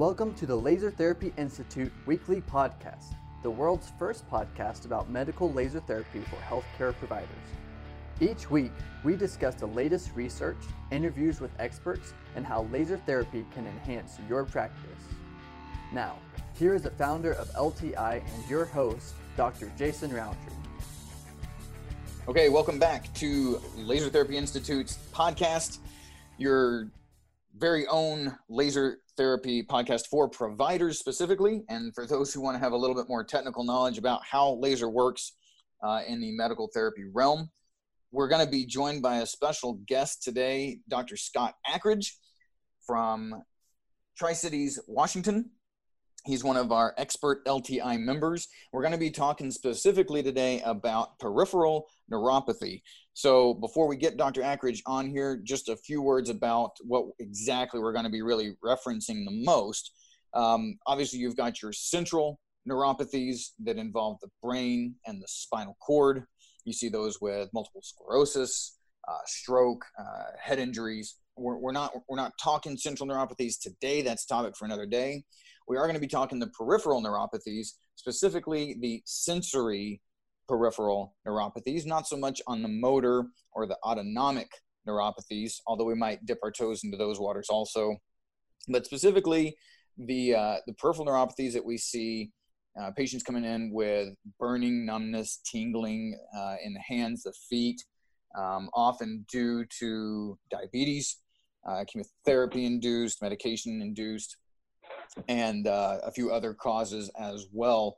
[0.00, 3.12] Welcome to the Laser Therapy Institute weekly podcast,
[3.42, 7.28] the world's first podcast about medical laser therapy for healthcare providers.
[8.18, 8.72] Each week,
[9.04, 10.56] we discuss the latest research,
[10.90, 15.02] interviews with experts, and how laser therapy can enhance your practice.
[15.92, 16.16] Now,
[16.58, 19.70] here is the founder of LTI and your host, Dr.
[19.76, 20.54] Jason Roundtree.
[22.26, 25.76] Okay, welcome back to Laser Therapy Institute's podcast,
[26.38, 26.88] your
[27.60, 32.72] very own laser therapy podcast for providers specifically, and for those who want to have
[32.72, 35.34] a little bit more technical knowledge about how laser works
[35.82, 37.50] uh, in the medical therapy realm.
[38.12, 41.18] We're going to be joined by a special guest today, Dr.
[41.18, 42.12] Scott Ackridge
[42.86, 43.42] from
[44.16, 45.50] Tri Cities, Washington.
[46.24, 48.48] He's one of our expert LTI members.
[48.72, 52.82] We're going to be talking specifically today about peripheral neuropathy.
[53.14, 54.42] So, before we get Dr.
[54.42, 58.56] Ackridge on here, just a few words about what exactly we're going to be really
[58.64, 59.92] referencing the most.
[60.34, 66.24] Um, obviously, you've got your central neuropathies that involve the brain and the spinal cord.
[66.64, 71.16] You see those with multiple sclerosis, uh, stroke, uh, head injuries.
[71.36, 74.02] We're, we're not we're not talking central neuropathies today.
[74.02, 75.24] That's topic for another day
[75.70, 80.00] we are going to be talking the peripheral neuropathies, specifically the sensory
[80.50, 83.16] peripheral neuropathies, not so much on the motor
[83.52, 84.50] or the autonomic
[84.86, 87.96] neuropathies, although we might dip our toes into those waters also.
[88.68, 89.56] But specifically,
[89.96, 92.32] the, uh, the peripheral neuropathies that we see
[92.80, 97.80] uh, patients coming in with burning, numbness, tingling uh, in the hands, the feet,
[98.36, 101.18] um, often due to diabetes,
[101.68, 104.36] uh, chemotherapy induced, medication induced,
[105.28, 107.96] and uh, a few other causes as well.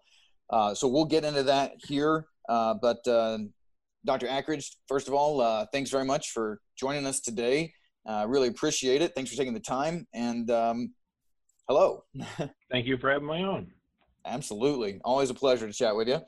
[0.50, 2.26] Uh, so we'll get into that here.
[2.48, 3.38] Uh, but uh,
[4.04, 4.26] Dr.
[4.26, 7.72] Ackridge, first of all, uh, thanks very much for joining us today.
[8.06, 9.14] Uh, really appreciate it.
[9.14, 10.06] Thanks for taking the time.
[10.12, 10.94] And um,
[11.68, 12.04] hello.
[12.70, 13.68] Thank you for having me on.
[14.26, 15.00] Absolutely.
[15.04, 16.20] Always a pleasure to chat with you.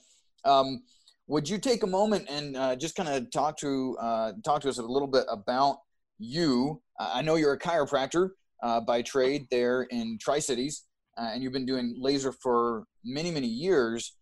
[0.45, 0.83] Um,
[1.27, 4.69] would you take a moment and uh, just kind of talk to uh, talk to
[4.69, 5.79] us a little bit about
[6.19, 6.83] you?
[6.99, 8.31] I know you're a chiropractor,
[8.65, 10.85] uh, by trade there in Tri Cities,
[11.19, 14.17] uh, and you've been doing laser for many many years.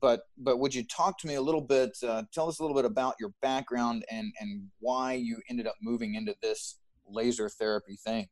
[0.00, 1.96] But but would you talk to me a little bit?
[2.02, 5.76] Uh, tell us a little bit about your background and and why you ended up
[5.82, 8.26] moving into this laser therapy thing.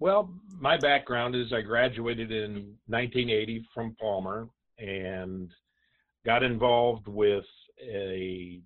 [0.00, 5.48] Well, my background is I graduated in 1980 from Palmer and
[6.26, 7.44] got involved with
[7.80, 8.60] a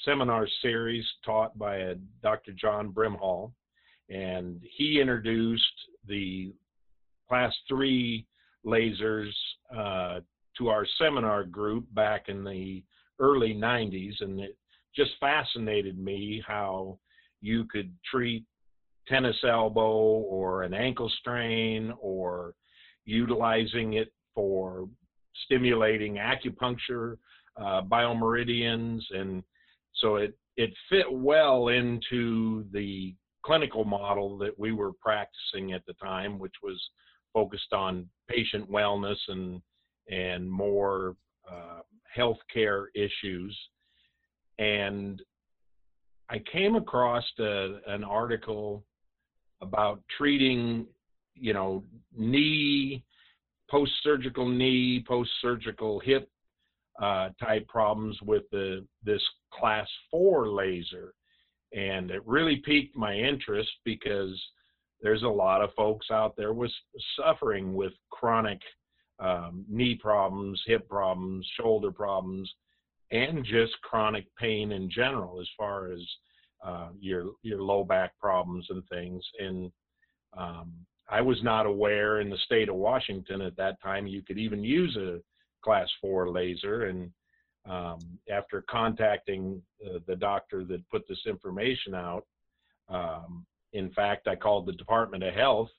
[0.00, 2.52] seminar series taught by a Dr.
[2.52, 3.52] John Brimhall
[4.08, 5.62] and he introduced
[6.06, 6.52] the
[7.28, 8.26] class three
[8.64, 9.32] lasers
[9.76, 10.20] uh,
[10.58, 12.82] to our seminar group back in the
[13.20, 14.56] early 90s and it
[14.94, 16.98] just fascinated me how
[17.40, 18.44] you could treat
[19.06, 22.54] tennis elbow or an ankle strain or
[23.04, 24.88] utilizing it for
[25.44, 27.16] stimulating acupuncture
[27.56, 29.42] uh, biomeridians and
[29.94, 35.94] so it it fit well into the clinical model that we were practicing at the
[35.94, 36.78] time, which was
[37.32, 39.62] focused on patient wellness and
[40.08, 41.16] and more
[41.50, 41.80] uh,
[42.16, 43.56] healthcare issues.
[44.58, 45.22] And
[46.30, 48.84] I came across a, an article
[49.60, 50.86] about treating,
[51.34, 51.84] you know,
[52.16, 53.04] knee,
[53.70, 56.28] post-surgical knee, post-surgical hip
[57.00, 61.14] uh, type problems with the this class four laser
[61.72, 64.40] and it really piqued my interest because
[65.02, 66.70] there's a lot of folks out there with
[67.16, 68.60] suffering with chronic
[69.20, 72.52] um, knee problems, hip problems, shoulder problems,
[73.10, 76.00] and just chronic pain in general, as far as
[76.64, 79.24] uh, your your low back problems and things.
[79.38, 79.72] And
[80.36, 80.72] um,
[81.08, 84.62] I was not aware in the state of Washington at that time you could even
[84.62, 85.20] use a
[85.62, 87.10] class four laser, and
[87.68, 87.98] um,
[88.30, 92.24] after contacting uh, the doctor that put this information out,
[92.88, 95.70] um, in fact, I called the Department of Health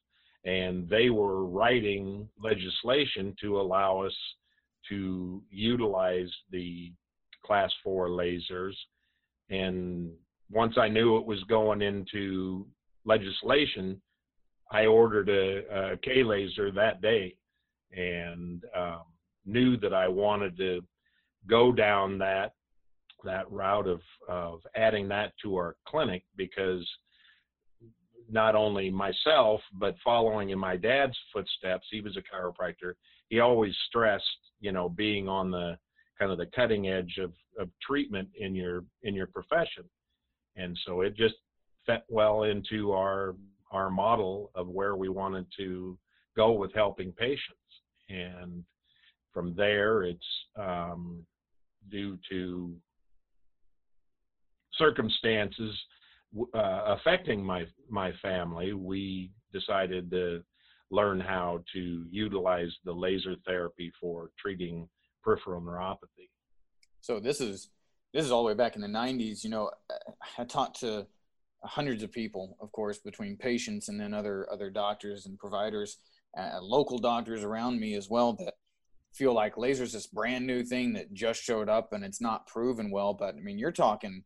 [0.45, 4.15] and they were writing legislation to allow us
[4.87, 6.91] to utilize the
[7.45, 8.73] class four lasers.
[9.49, 10.11] And
[10.49, 12.65] once I knew it was going into
[13.05, 14.01] legislation,
[14.71, 17.35] I ordered a, a K laser that day
[17.91, 19.03] and um,
[19.45, 20.81] knew that I wanted to
[21.47, 22.53] go down that
[23.25, 23.99] that route of
[24.29, 26.87] of adding that to our clinic because
[28.31, 32.93] not only myself but following in my dad's footsteps he was a chiropractor
[33.29, 34.25] he always stressed
[34.59, 35.77] you know being on the
[36.17, 39.83] kind of the cutting edge of, of treatment in your in your profession
[40.55, 41.35] and so it just
[41.85, 43.35] fit well into our
[43.71, 45.97] our model of where we wanted to
[46.35, 47.53] go with helping patients.
[48.09, 48.63] And
[49.33, 50.19] from there, it's
[50.57, 51.23] um,
[51.91, 52.73] due to
[54.77, 55.77] circumstances
[56.37, 60.41] uh, affecting my my family, we decided to
[60.91, 64.87] learn how to utilize the laser therapy for treating
[65.23, 66.29] peripheral neuropathy.
[67.01, 67.69] So this is
[68.13, 69.43] this is all the way back in the 90s.
[69.43, 69.71] You know,
[70.37, 71.05] I talked to
[71.63, 75.97] hundreds of people, of course, between patients and then other other doctors and providers,
[76.37, 78.55] uh, local doctors around me as well that
[79.13, 82.91] feel like laser's this brand new thing that just showed up and it's not proven
[82.91, 83.13] well.
[83.13, 84.23] But I mean, you're talking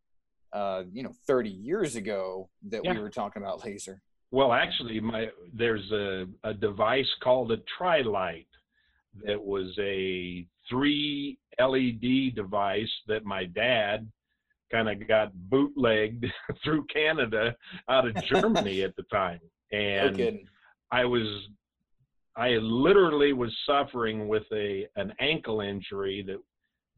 [0.54, 2.94] uh, you know 30 years ago that yeah.
[2.94, 4.02] we were talking about laser.
[4.32, 8.48] Well actually my there's a, a device called a trilight
[9.26, 14.10] that was a three led device that my dad
[14.72, 16.26] kind of got bootlegged
[16.64, 17.56] through canada
[17.90, 19.40] out of germany at the time.
[19.72, 20.32] And no
[20.92, 21.28] i was
[22.38, 26.42] i literally was suffering with a an ankle injury that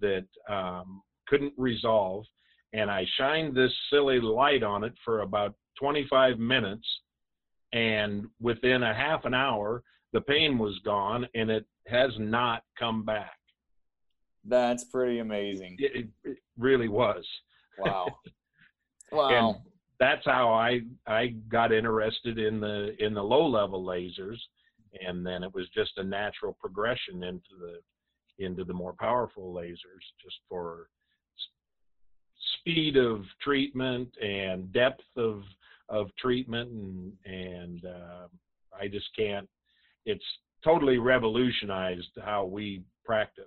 [0.01, 2.25] that um, couldn't resolve
[2.75, 6.85] and I shined this silly light on it for about 25 minutes.
[7.71, 9.81] And within a half an hour,
[10.11, 13.37] the pain was gone and it has not come back.
[14.43, 15.77] That's pretty amazing.
[15.79, 17.25] It, it really was.
[17.79, 18.07] Wow.
[19.11, 19.29] wow.
[19.29, 19.57] And
[19.99, 24.37] that's how I I got interested in the in the low level lasers
[25.05, 30.03] and then it was just a natural progression into the into the more powerful lasers
[30.21, 30.89] just for
[32.65, 35.43] speed of treatment and depth of
[35.89, 38.27] of treatment and and uh,
[38.79, 39.47] I just can't.
[40.05, 40.25] It's
[40.63, 43.45] totally revolutionized how we practice.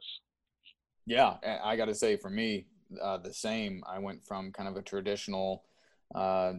[1.04, 1.34] Yeah,
[1.64, 2.66] I got to say, for me,
[3.02, 3.82] uh, the same.
[3.88, 5.64] I went from kind of a traditional
[6.14, 6.52] uh,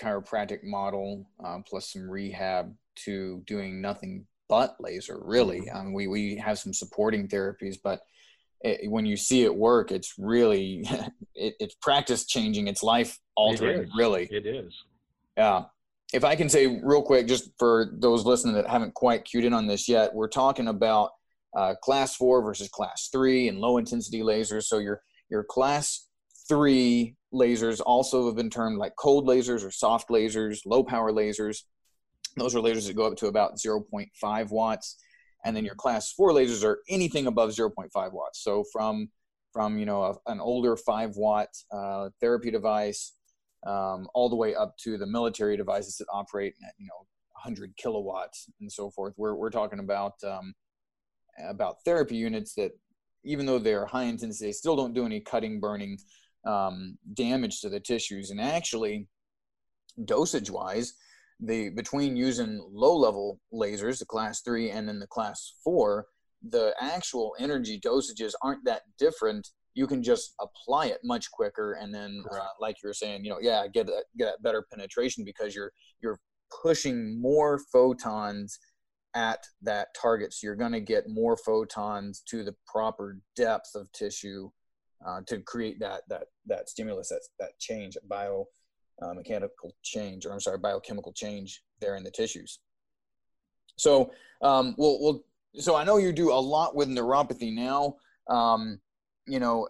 [0.00, 5.18] chiropractic model uh, plus some rehab to doing nothing but laser.
[5.22, 5.76] Really, mm-hmm.
[5.76, 8.02] um, we we have some supporting therapies, but
[8.64, 10.88] it, when you see it work, it's really
[11.34, 12.66] it, it's practice changing.
[12.66, 13.82] It's life altering.
[13.82, 14.74] It really, it is.
[15.36, 15.64] Yeah.
[16.12, 19.52] If I can say real quick, just for those listening that haven't quite cued in
[19.52, 21.10] on this yet, we're talking about
[21.56, 24.64] uh, class four versus class three and low intensity lasers.
[24.64, 26.08] So your your class
[26.48, 31.62] three lasers also have been termed like cold lasers or soft lasers, low power lasers.
[32.36, 34.96] Those are lasers that go up to about 0.5 watts
[35.44, 38.42] and then your class four lasers are anything above 0.5 watts.
[38.42, 39.08] So from
[39.52, 43.12] from you know a, an older five watt uh, therapy device
[43.66, 47.06] um, all the way up to the military devices that operate at you know
[47.44, 49.14] 100 kilowatts and so forth.
[49.16, 50.54] We're we're talking about um,
[51.48, 52.72] about therapy units that
[53.24, 55.98] even though they're high intensity, they still don't do any cutting, burning
[56.46, 58.30] um, damage to the tissues.
[58.30, 59.08] And actually,
[60.04, 60.94] dosage wise,
[61.40, 66.06] the between using low level lasers, the class three and then the class four,
[66.48, 69.48] the actual energy dosages aren't that different.
[69.74, 73.30] You can just apply it much quicker, and then, uh, like you were saying, you
[73.30, 76.20] know, yeah, get that get that better penetration because you're you're
[76.62, 78.58] pushing more photons
[79.14, 80.32] at that target.
[80.32, 84.50] So you're going to get more photons to the proper depth of tissue
[85.06, 88.46] uh, to create that that that stimulus, that that change, bio
[89.02, 92.60] uh, mechanical change, or I'm sorry, biochemical change there in the tissues.
[93.76, 95.24] So, um, we'll, we'll,
[95.56, 97.96] so I know you do a lot with neuropathy now.
[98.28, 98.80] Um,
[99.26, 99.68] you know,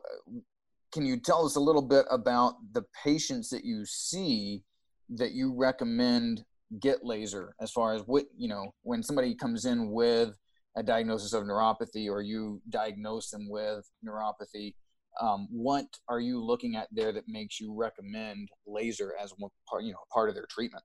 [0.92, 4.62] can you tell us a little bit about the patients that you see
[5.10, 6.44] that you recommend
[6.80, 10.36] get laser as far as what, you know, when somebody comes in with
[10.76, 14.74] a diagnosis of neuropathy or you diagnose them with neuropathy,
[15.20, 19.84] um, what are you looking at there that makes you recommend laser as one part,
[19.84, 20.84] you know, part of their treatment?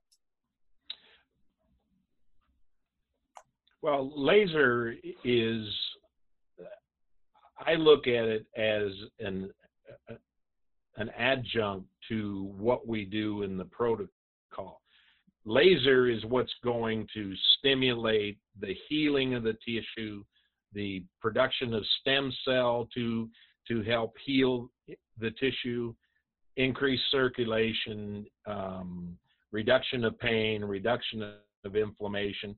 [3.82, 4.94] Well, laser
[5.24, 5.66] is,
[7.58, 9.50] I look at it as an,
[10.96, 14.82] an adjunct to what we do in the protocol.
[15.46, 20.22] Laser is what's going to stimulate the healing of the tissue,
[20.74, 23.30] the production of stem cell to
[23.70, 24.68] to help heal
[25.18, 25.94] the tissue,
[26.56, 29.16] increase circulation, um,
[29.52, 31.34] reduction of pain, reduction
[31.64, 32.56] of inflammation.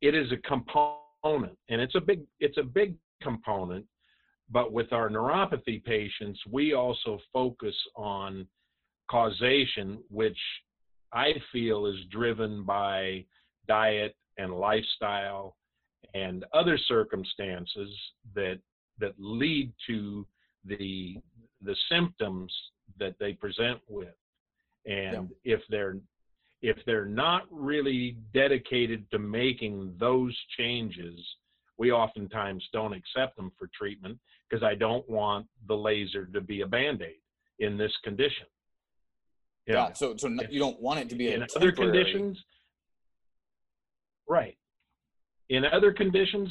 [0.00, 3.84] It is a component, and it's a big it's a big component.
[4.48, 8.46] But with our neuropathy patients, we also focus on
[9.10, 10.38] causation, which
[11.12, 13.24] I feel is driven by
[13.66, 15.56] diet and lifestyle
[16.14, 17.88] and other circumstances
[18.34, 18.58] that
[19.00, 20.26] that lead to
[20.66, 21.16] the
[21.62, 22.52] the symptoms
[22.98, 24.14] that they present with
[24.86, 25.54] and yeah.
[25.54, 25.96] if they're
[26.62, 31.20] if they're not really dedicated to making those changes,
[31.76, 34.18] we oftentimes don't accept them for treatment
[34.48, 37.20] because I don't want the laser to be a band aid
[37.58, 38.46] in this condition.
[39.66, 39.88] You yeah.
[39.88, 42.42] Know, so, so you don't want it to be in other conditions.
[44.28, 44.56] Right.
[45.48, 46.48] In other conditions,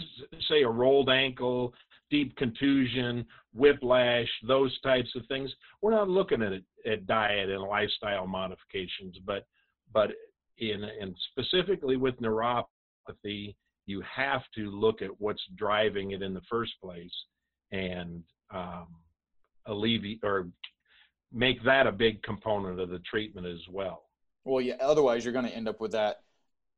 [0.48, 1.74] say a rolled ankle,
[2.15, 6.53] deep contusion, whiplash, those types of things, we're not looking at
[6.89, 9.45] at diet and lifestyle modifications, but
[9.93, 10.12] but
[10.60, 13.55] in and specifically with neuropathy,
[13.86, 17.13] you have to look at what's driving it in the first place
[17.72, 18.88] and um,
[19.65, 20.48] alleviate or
[21.34, 24.03] make that a big component of the treatment as well.
[24.45, 24.75] Well, yeah.
[24.79, 26.22] Otherwise, you're going to end up with that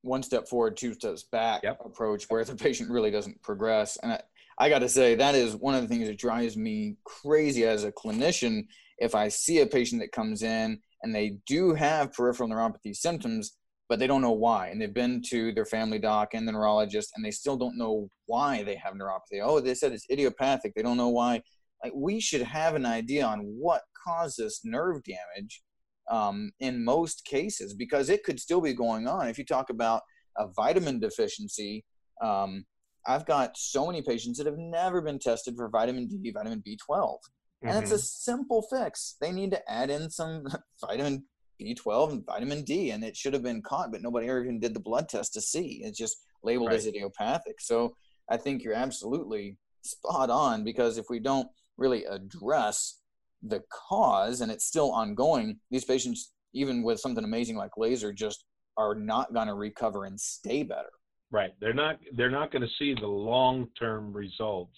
[0.02, 1.80] one step forward, two steps back yep.
[1.84, 3.98] approach where the patient really doesn't progress.
[4.02, 4.22] And I,
[4.60, 7.84] I got to say, that is one of the things that drives me crazy as
[7.84, 8.66] a clinician.
[8.98, 13.56] If I see a patient that comes in and they do have peripheral neuropathy symptoms,
[13.88, 14.68] but they don't know why.
[14.68, 18.10] And they've been to their family doc and the neurologist, and they still don't know
[18.26, 19.42] why they have neuropathy.
[19.42, 20.74] Oh, they said it's idiopathic.
[20.76, 21.42] They don't know why.
[21.84, 25.62] Like we should have an idea on what causes nerve damage
[26.10, 29.28] um, in most cases because it could still be going on.
[29.28, 30.02] If you talk about
[30.38, 31.86] a vitamin deficiency,
[32.22, 32.66] um,
[33.08, 36.80] I've got so many patients that have never been tested for vitamin D, vitamin B12.
[36.90, 37.68] Mm-hmm.
[37.68, 38.02] And it's a mm-hmm.
[38.02, 39.16] simple fix.
[39.22, 40.46] They need to add in some
[40.86, 41.24] vitamin
[41.60, 44.74] B12 and vitamin D, and it should have been caught, but nobody ever even did
[44.74, 45.82] the blood test to see.
[45.84, 46.78] It's just labeled right.
[46.78, 47.60] as idiopathic.
[47.60, 47.96] So
[48.30, 51.48] I think you're absolutely spot on because if we don't
[51.78, 53.00] really address
[53.42, 58.46] the cause and it's still ongoing, these patients, even with something amazing like laser, just
[58.78, 60.90] are not going to recover and stay better.
[61.30, 61.54] Right.
[61.60, 62.00] They're not.
[62.16, 64.78] They're not going to see the long-term results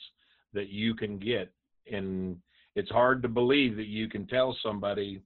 [0.54, 1.52] that you can get,
[1.92, 2.38] and
[2.76, 5.22] it's hard to believe that you can tell somebody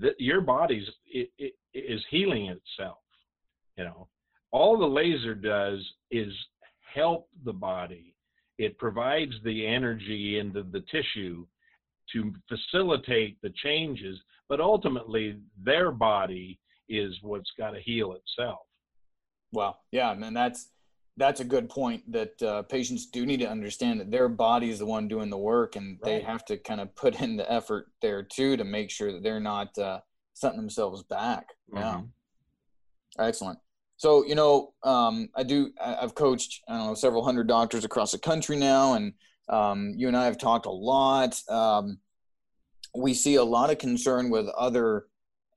[0.00, 2.98] that your body's it, it is healing itself.
[3.76, 4.08] You know,
[4.50, 5.78] all the laser does
[6.10, 6.32] is
[6.92, 8.14] help the body.
[8.58, 11.46] It provides the energy into the tissue
[12.12, 14.18] to facilitate the changes,
[14.48, 16.58] but ultimately their body
[16.88, 18.60] is what's got to heal itself.
[19.52, 20.68] Well, yeah, and that's
[21.16, 24.78] that's a good point that uh, patients do need to understand that their body is
[24.78, 26.04] the one doing the work and right.
[26.04, 29.22] they have to kind of put in the effort there too to make sure that
[29.22, 30.00] they're not uh,
[30.34, 33.22] setting themselves back yeah mm-hmm.
[33.22, 33.58] excellent
[33.98, 38.12] so you know um, i do i've coached i don't know several hundred doctors across
[38.12, 39.12] the country now and
[39.48, 41.98] um, you and i have talked a lot um,
[42.96, 45.06] we see a lot of concern with other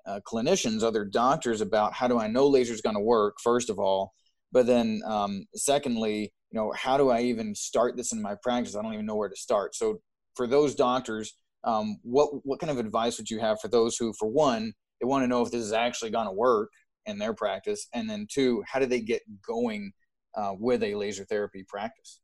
[0.08, 3.70] uh, clinicians other doctors about how do i know laser is going to work first
[3.70, 4.14] of all
[4.56, 8.74] but then, um, secondly, you know, how do I even start this in my practice?
[8.74, 9.76] I don't even know where to start.
[9.76, 10.00] So,
[10.34, 11.36] for those doctors,
[11.66, 14.72] um, what what kind of advice would you have for those who, for one,
[15.02, 16.70] they want to know if this is actually going to work
[17.06, 19.92] in their practice, and then two, how do they get going
[20.36, 22.22] uh, with a laser therapy practice?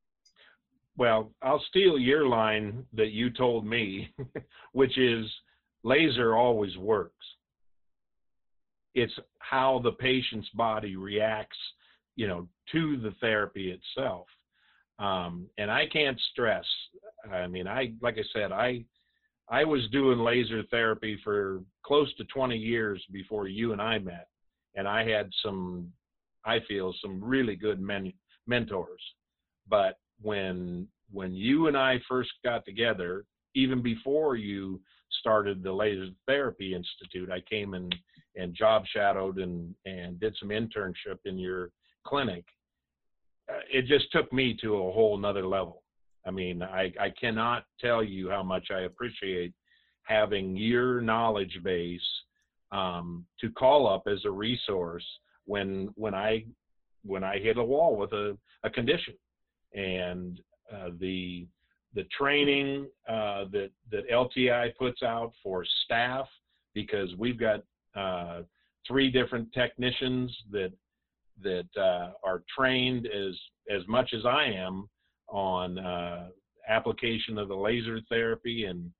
[0.95, 4.13] Well, I'll steal your line that you told me,
[4.71, 5.25] which is
[5.83, 7.25] laser always works.
[8.93, 11.57] It's how the patient's body reacts
[12.15, 14.27] you know, to the therapy itself.
[14.99, 16.65] Um, and I can't stress.
[17.31, 18.83] I mean, I like I said, I
[19.49, 24.27] I was doing laser therapy for close to 20 years before you and I met,
[24.75, 25.91] and I had some,
[26.45, 28.13] I feel, some really good men,
[28.47, 29.01] mentors.
[29.67, 34.79] But when when you and I first got together, even before you
[35.19, 37.93] started the Laser Therapy Institute, I came and
[38.37, 41.71] and job shadowed and and did some internship in your
[42.05, 42.45] clinic,
[43.49, 45.83] uh, it just took me to a whole nother level.
[46.25, 49.53] I mean, I, I cannot tell you how much I appreciate
[50.03, 52.01] having your knowledge base
[52.71, 55.05] um, to call up as a resource
[55.45, 56.45] when when I
[57.03, 59.15] when I hit a wall with a, a condition,
[59.73, 60.39] and
[60.71, 61.47] uh, the
[61.93, 66.27] the training uh, that that LTI puts out for staff
[66.73, 67.61] because we've got
[67.95, 68.41] uh,
[68.87, 70.71] three different technicians that
[71.43, 73.37] that uh, are trained as
[73.69, 74.87] as much as I am
[75.27, 76.29] on uh,
[76.67, 78.91] application of the laser therapy and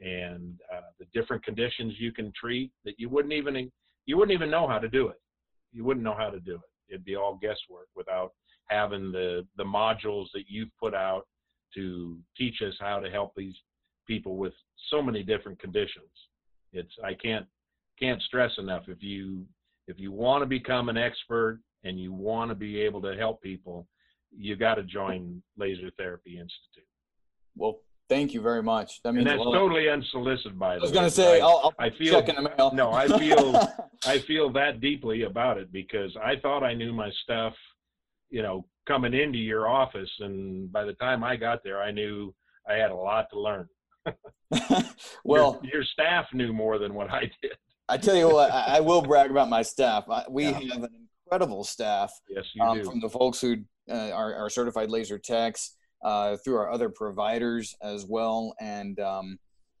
[0.00, 3.70] and uh, the different conditions you can treat that you wouldn't even
[4.06, 5.20] you wouldn't even know how to do it.
[5.72, 6.70] You wouldn't know how to do it.
[6.92, 8.32] It'd be all guesswork without
[8.66, 11.26] having the the modules that you've put out
[11.74, 13.54] to teach us how to help these
[14.06, 14.52] people with
[14.90, 16.10] so many different conditions.
[16.72, 17.46] It's I can't
[17.98, 19.44] can't stress enough if you
[19.86, 23.40] if you want to become an expert and you want to be able to help
[23.42, 23.86] people,
[24.36, 26.88] you got to join Laser Therapy Institute.
[27.56, 29.02] Well, Thank you very much.
[29.02, 31.44] That means and that's totally unsolicited by the way, I was going to say, I,
[31.44, 32.70] will I'll I feel, check in the mail.
[32.72, 33.68] No, I feel,
[34.06, 37.52] I feel that deeply about it because I thought I knew my stuff,
[38.30, 40.10] you know, coming into your office.
[40.20, 42.34] And by the time I got there, I knew
[42.68, 43.68] I had a lot to learn.
[45.24, 47.52] well, your, your, staff knew more than what I did.
[47.90, 50.04] I tell you what, I, I will brag about my staff.
[50.30, 50.52] We yeah.
[50.72, 52.10] have an incredible staff.
[52.28, 52.84] Yes, you um, do.
[52.84, 53.56] From the folks who
[53.90, 58.54] uh, are, are certified laser techs uh, through our other providers as well.
[58.60, 59.38] And um,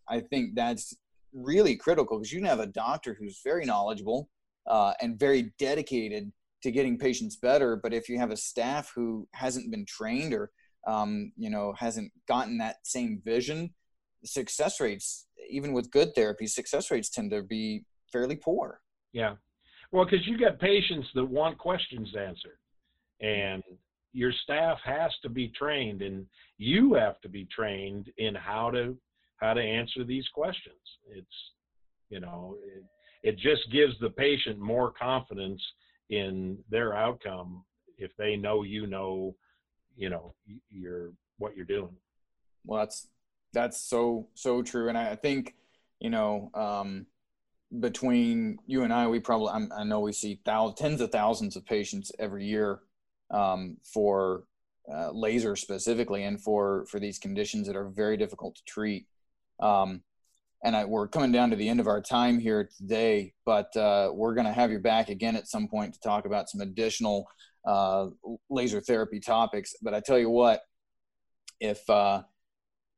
[0.08, 0.94] I think that's
[1.32, 4.28] really critical because you can have a doctor who's very knowledgeable
[4.66, 6.30] uh, and very dedicated
[6.62, 7.76] to getting patients better.
[7.76, 10.50] But if you have a staff who hasn't been trained or
[10.86, 13.70] um, you know hasn't gotten that same vision,
[14.24, 18.80] success rates, even with good therapy, success rates tend to be fairly poor.
[19.12, 19.34] Yeah,
[19.92, 22.58] well, because you got patients that want questions answered,
[23.20, 23.62] and
[24.12, 28.96] your staff has to be trained and you have to be trained in how to
[29.36, 30.74] how to answer these questions
[31.10, 31.26] it's
[32.10, 32.82] you know it,
[33.22, 35.60] it just gives the patient more confidence
[36.10, 37.64] in their outcome
[37.96, 39.34] if they know you know
[39.96, 40.34] you know
[40.70, 41.94] you're what you're doing
[42.64, 43.08] well that's
[43.52, 45.54] that's so so true and i, think
[46.00, 47.06] you know um
[47.80, 51.56] between you and i we probably I'm, i know we see thousands tens of thousands
[51.56, 52.80] of patients every year
[53.30, 54.44] um, for
[54.92, 59.06] uh, laser specifically and for for these conditions that are very difficult to treat.
[59.60, 60.02] Um,
[60.64, 64.10] and I, we're coming down to the end of our time here today, but uh,
[64.12, 67.28] we're going to have you back again at some point to talk about some additional
[67.66, 68.06] uh,
[68.50, 69.74] laser therapy topics.
[69.82, 70.62] But I tell you what,
[71.60, 72.22] if uh,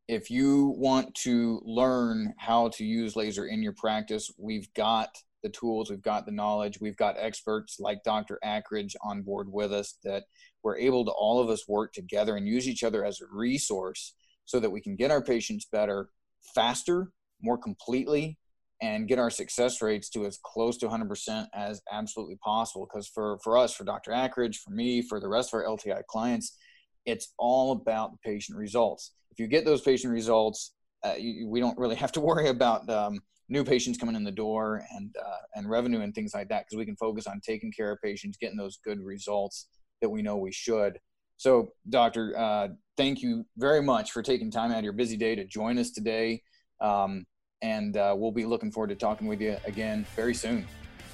[0.09, 5.11] if you want to learn how to use laser in your practice, we've got
[5.43, 8.39] the tools, we've got the knowledge, we've got experts like Dr.
[8.45, 10.25] Ackridge on board with us that
[10.63, 14.15] we're able to all of us work together and use each other as a resource
[14.45, 16.09] so that we can get our patients better
[16.55, 18.39] faster, more completely,
[18.83, 22.89] and get our success rates to as close to 100% as absolutely possible.
[22.91, 24.13] Because for, for us, for Dr.
[24.13, 26.57] Ackridge, for me, for the rest of our LTI clients,
[27.05, 29.13] it's all about the patient results.
[29.31, 30.73] If you get those patient results,
[31.05, 34.31] uh, you, we don't really have to worry about um, new patients coming in the
[34.31, 37.73] door and uh, and revenue and things like that because we can focus on taking
[37.73, 39.67] care of patients, getting those good results
[40.01, 40.99] that we know we should.
[41.37, 45.35] So, doctor, uh, thank you very much for taking time out of your busy day
[45.35, 46.43] to join us today,
[46.81, 47.27] um,
[47.63, 50.67] and uh, we'll be looking forward to talking with you again very soon.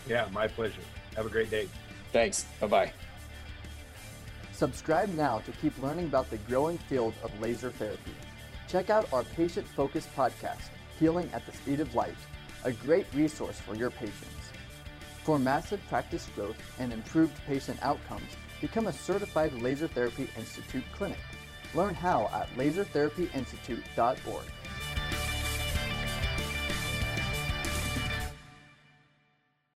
[0.09, 0.81] Yeah, my pleasure.
[1.17, 1.69] Have a great day.
[2.13, 2.47] Thanks.
[2.61, 2.93] Bye bye.
[4.53, 8.13] Subscribe now to keep learning about the growing field of laser therapy.
[8.69, 12.17] Check out our patient focused podcast Healing at the Speed of Light,
[12.65, 14.25] a great resource for your patients.
[15.25, 21.19] For massive practice growth and improved patient outcomes, become a certified Laser Therapy Institute clinic.
[21.75, 24.45] Learn how at lasertherapyinstitute.org.